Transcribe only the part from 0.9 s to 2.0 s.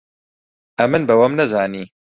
بە وەم نەزانی